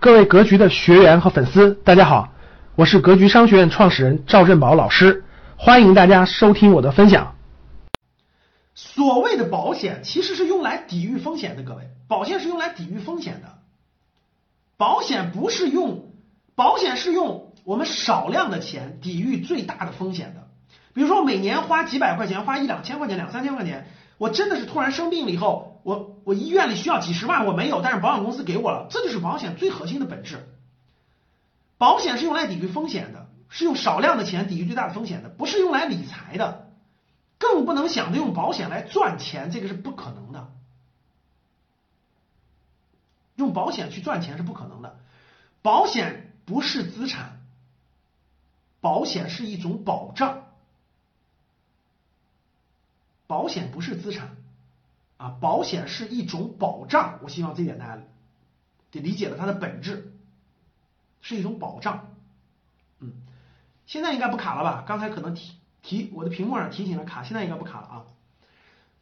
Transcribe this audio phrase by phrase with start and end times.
[0.00, 2.32] 各位格局的学员和粉丝，大家好，
[2.74, 5.24] 我是格局商学院创始人赵振宝老师，
[5.58, 7.34] 欢迎大家收听我的分享。
[8.74, 13.58] 所谓的保险其实是用来抵御风险的，各位，保险是用来抵御风险的，
[14.78, 16.10] 保险不是用，
[16.54, 20.48] 保险是用我们少量的钱抵御最大的风险的。
[20.94, 23.86] 比如说每年花几百块钱，花一两千块钱、两三千块钱，
[24.16, 25.69] 我真的是突然生病了以后。
[25.82, 30.46] 我我医院里需要几十万，我没有，但是保险公司给我了，这就是保险最核心的本质。
[31.78, 36.70] 保险是用来抵御风险的，是用少量的钱抵御最大的风险的，不是用来理财的，
[37.38, 40.52] 更不能想着用保险来赚钱，这个是不可能的。
[43.36, 44.98] 用保险去赚钱是不可能的，
[45.62, 47.40] 保险不是资产，
[48.82, 50.44] 保险是一种保障，
[53.26, 54.36] 保险不是资产。
[55.20, 58.02] 啊，保险是一种保障，我希望这点大家
[58.90, 60.14] 得理解了它的本质，
[61.20, 62.08] 是一种保障。
[63.00, 63.12] 嗯，
[63.84, 64.82] 现在应该不卡了吧？
[64.88, 68.06] 刚才可能提提我的屏幕上提醒了卡，现在应该不卡了啊。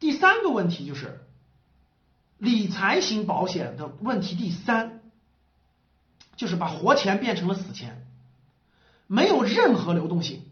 [0.00, 1.20] 第三个问题就是
[2.38, 5.02] 理财型保险的问题，第三
[6.34, 8.04] 就是把活钱变成了死钱，
[9.06, 10.42] 没有任何流动性。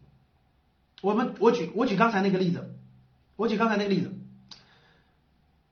[1.02, 2.78] 我们我举我举刚才那个例子，
[3.34, 4.14] 我举刚才那个例子。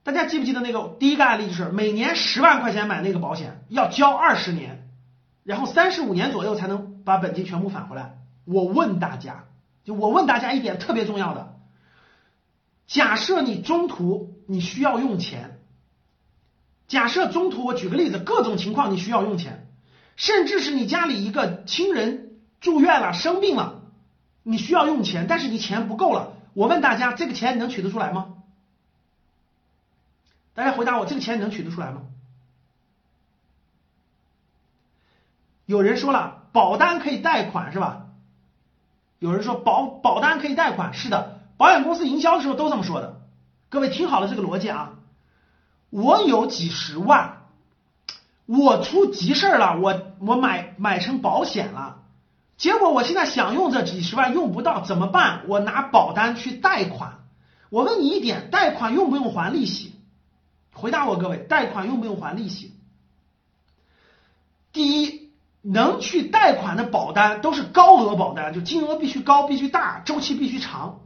[0.07, 4.89] 大家记不记得那个第一个案例，就是每年十万块钱买那个保险，要交二十年，
[5.43, 8.19] 然后三十五年左右才能把本金全部返回来。
[8.45, 9.47] 我问大家，
[9.83, 11.57] 就我问大家一点特别重要的：
[12.87, 15.59] 假设你中途你需要用钱，
[16.87, 19.67] 假设中途我举个例子，各种情况你需要用钱，
[20.15, 23.83] 甚至是你家里一个亲人住院了、生病了，
[24.45, 26.35] 你需要用钱，但是你钱不够了。
[26.55, 28.35] 我问大家，这个钱你能取得出来吗？
[30.57, 32.01] 大家回答我，这个钱能取得出来吗？
[35.67, 38.07] 有人说了，保单可以贷款是吧？
[39.19, 43.21] 有人说保保单可以贷款，是的，保险公司营销的时候都这么说的。
[43.69, 44.95] 各位听好了这个逻辑啊，
[45.91, 47.43] 我有几十万，
[48.47, 51.99] 我出急事儿了，我我买买成保险了，
[52.57, 55.43] 结果我现在想用这几十万用不到，怎么办？
[55.49, 57.19] 我拿保单去贷款。
[57.69, 59.96] 我问你一点，贷款用不用还利息？
[60.77, 62.75] 回答我，各位，贷款用不用还利息？
[64.73, 65.33] 第一，
[65.63, 71.01] 能去贷款的保单都是高额保单，就金额必须高、必须大、周期必须长。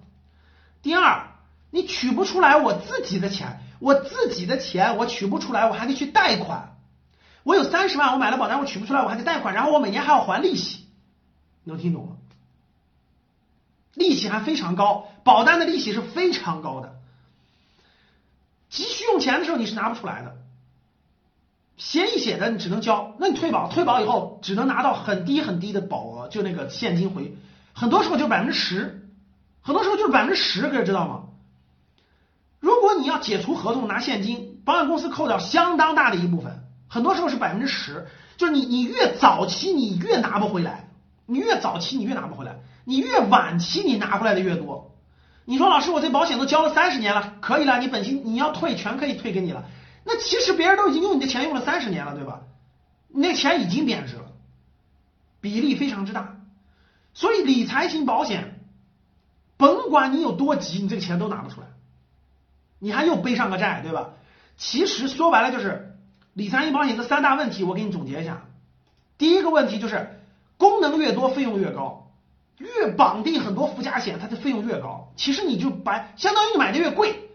[0.82, 1.28] 第二，
[1.70, 6.76] 你取不出来我自己的钱，我自己的钱我取不出来，我还得去贷款。
[7.44, 10.84] 我有三十万，我买了保单，我取不出来，我还得贷款，然后我每年还要还利息，
[11.64, 12.16] 能听懂吗？
[13.94, 17.00] 利息还非常高，保单的利息是非常高的。
[19.20, 20.36] 钱的时候你是拿不出来的，
[21.76, 27.36] 协议写的你只能交，那你退保，退保以后只能拿到很低很低的保额，就那个现金回，
[27.72, 29.09] 很多时候就百分之十，
[29.62, 31.25] 很多时候就是百分之十，各位知道吗？
[32.59, 40.91] 如果你要解除合同拿现金，保险公司扣掉相当大的一部分，很多时候是百分之十，就是你你越早期你越拿不回来，
[41.25, 44.94] 你越早期你越拿不回来，你越晚期你拿回来的越多。
[45.50, 49.65] 你说老师，我这保险都交了三十年了，可以了，你本金你要退全可以退给你了。
[50.05, 52.43] 那其实别人都已经用你的钱用了三十年了，对吧？
[53.09, 54.27] 那钱已经贬值了，
[55.41, 56.37] 比例非常之大。
[57.15, 58.60] 所以理财型保险，
[59.56, 61.66] 甭管你有多急，你这个钱都拿不出来，
[62.78, 64.10] 你还又背上个债，对吧？
[64.56, 65.97] 其实说白了就是
[66.33, 68.43] 理财型保险的三大问题，我给你总结一下。
[69.19, 70.21] 第一个问题就是
[70.56, 72.09] 功能越多，费用越高。
[72.60, 75.12] 越绑定很多附加险，它的费用越高。
[75.16, 77.31] 其实你就把相当于你买的越贵，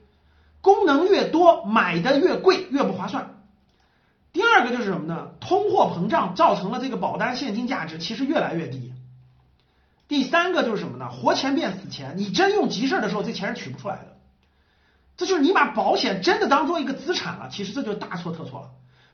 [0.61, 3.41] 功能越多，买的越贵，越不划算。
[4.31, 5.31] 第二个就是什么呢？
[5.39, 8.93] 通货膨胀造成了这个保单现金价值其实越来越低。
[10.07, 11.09] 第三个就是什么呢？
[11.09, 14.17] 活钱变死钱，你真用急事的时候，这钱是取不出来的。
[15.17, 18.69] 这就是你把保险真的当做一个资产了，其实这就大错特错了。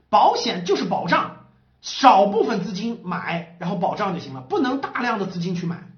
[0.10, 1.46] 保险就是保障，
[1.82, 5.91] 少部分资金买，然后保障就行了，不能大量的资金去买。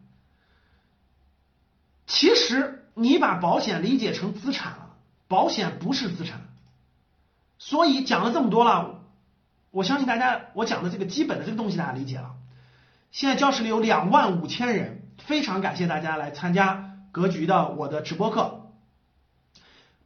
[2.06, 4.90] 其实你把保险理解成资产了，
[5.28, 6.42] 保险不是资产，
[7.58, 9.02] 所以讲了这么多了，
[9.72, 12.36] 我相信大家我讲的这个基本的这个东西大家理解了。
[13.12, 18.72] 现在教室里有两万五千人，非常感谢大家来参加格局的我的直播课。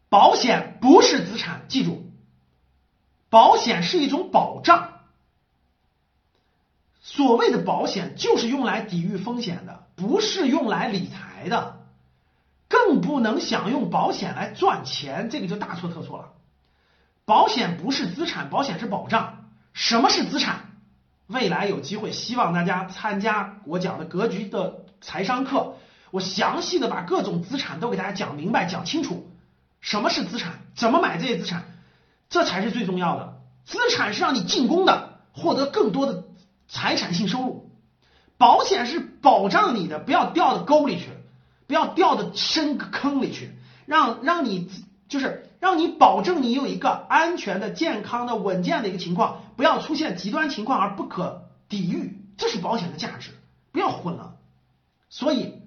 [0.09, 2.11] 保险不是资产，记住，
[3.29, 4.93] 保险是一种保障。
[7.01, 11.76] 所谓的保险就是用来抵御风险的，不是用来理财的。
[13.01, 16.29] 不能想用保险来赚钱，这个就大错特错了。
[17.25, 19.49] 保险不是资产，保险是保障。
[19.73, 20.71] 什么是资产？
[21.27, 25.75] 未来有机会，希望大家参加我讲的格局的财商课，
[26.11, 29.29] 我详细的把各种资产都给大家讲明白、讲清楚。
[29.81, 30.53] 什么是资产？
[30.75, 31.65] 怎么买这些资产？
[32.29, 33.41] 这才是最重要的。
[33.65, 36.23] 资产是让你进攻的，获得更多的
[36.69, 37.71] 财产性收入。
[38.37, 41.09] 保险是保障你的，不要掉到沟里去，
[41.67, 43.51] 不要掉到深坑里去，
[43.85, 44.71] 让让你
[45.07, 53.31] 就是让你保证你有一个安全的、健康的、稳健的一个情况，不要出现极端情况而不可抵御，这是保险的价值，
[53.71, 54.35] 不要混了。
[55.09, 55.61] 所以，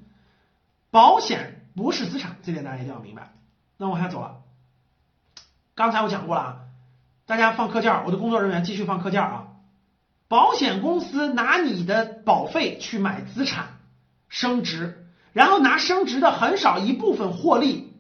[0.90, 3.32] 保险不是资产，这点大家一定要明白。
[3.76, 4.42] 那往下走了，
[5.74, 6.56] 刚才我讲过了啊，
[7.26, 9.46] 大家放课件，我的工作人员继续放课件啊。
[10.28, 13.78] 保险公司拿你的保费去买资产
[14.28, 17.92] 升值，然后拿升值的很少一部分获利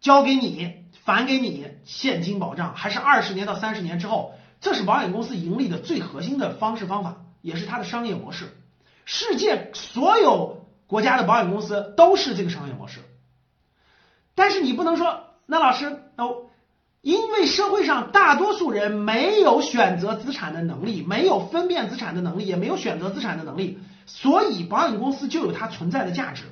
[0.00, 0.74] 交给你，
[1.04, 8.56] 返给你现金保障，还是二十年到三十年之后，这是保险公司盈利的最核心的方式方法，也是它的商业模式。
[9.04, 13.00] 世界所有国家的保险公司都是这个商业模式，
[14.34, 16.46] 但是你不能说，那老师哦。
[17.02, 23.78] 因为社会上大多数人没有选择资产的能力，没有分辨资产的能力，也没有选择资产的能力，
[24.12, 26.44] 所以保险公司就有它存在的价值。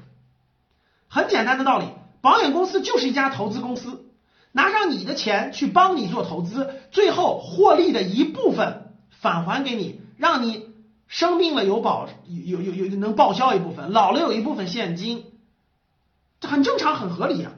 [1.08, 1.86] 很简单的道理，
[2.20, 4.06] 保险公司就是一家投资公司，
[4.52, 10.68] 拿上你的钱去帮你做投资，最后获利的一部分返还给你，让你
[11.08, 15.24] 生病了有保有有有能报销一部分，老了有一部分现金，
[16.40, 17.52] 这很正常，很合理啊。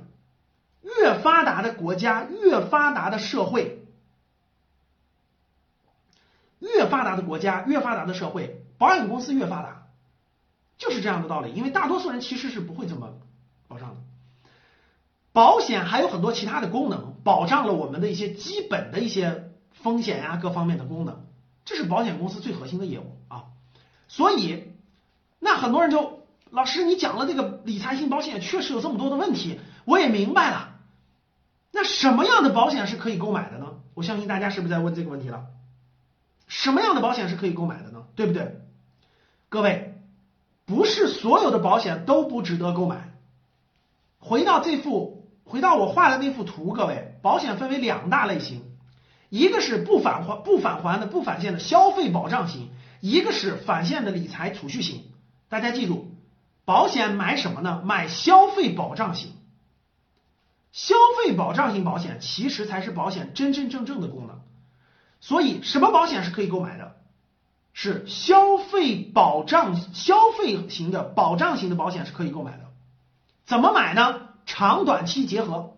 [0.82, 3.84] 越发达的国家，越发达的社会，
[6.58, 9.79] 越发达的国家，越发达的社会，保险公司越发达，
[10.80, 11.52] 就是这样的道理。
[11.52, 13.14] 因为大多数人其实是不会这么
[13.68, 14.00] 保障的。
[15.32, 21.24] 保险还有很多其他的功能，保障了我们的一些基本的一些风险呀，各方面的功能，
[21.64, 23.44] 这是保险公司最核心的业务啊。
[24.08, 24.72] 所以，
[25.38, 30.80] 那很多人就老师，你讲了这个理财型保险确实有这么多的问题，我也明白了。
[31.70, 33.74] 那什么样的保险是可以购买的呢？
[33.94, 35.46] 我相信大家是不是在问这个问题了？
[36.48, 38.06] 什么样的保险是可以购买的呢？
[38.16, 38.60] 对不对？
[39.48, 39.99] 各位，
[40.70, 43.12] 不是所有的保险都不值得购买。
[44.20, 48.62] 回到这幅，回到我画的那幅图，各位，保险分为两大类型，
[49.30, 52.68] 一个是不返还、不返还的、不返现的消费保障型，
[53.00, 55.06] 一个是返现的理财储蓄型。
[55.48, 56.06] 大家记住，
[56.64, 57.82] 保险买什么呢？
[57.84, 59.32] 买消费保障型。
[60.70, 64.38] 消费保障型保险其实才是保险真真正正的功能，
[65.18, 66.99] 所以什么保险是可以购买的？
[67.72, 72.64] 是消费保障、消费型的保障型的保险是可以购买的。
[73.46, 74.28] 怎么买呢？
[74.46, 75.76] 长短期结合，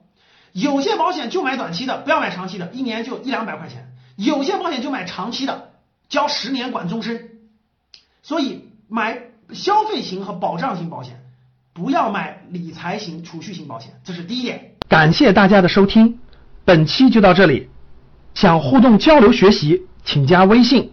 [0.53, 3.83] 有些保险就买短期的，不要买长期的，一年就一两百块钱；
[4.17, 5.73] 有些保险就买长期的，
[6.09, 7.31] 交十年管终身。
[8.23, 11.23] 所以买消费型和保障型保险，
[11.75, 14.77] 不要买理财型、储蓄型保险，这是第一点。
[14.89, 16.19] 感谢大家的收听，
[16.65, 17.69] 本期就到这里。
[18.35, 20.93] 想互动交流学习，请加微信